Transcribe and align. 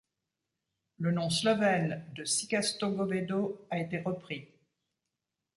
Le 0.97 1.11
nom 1.11 1.29
slovène 1.29 2.11
de 2.15 2.25
cikasto 2.25 2.87
govedo 2.95 3.67
a 3.69 3.77
été 3.77 3.99
repris. 3.99 4.47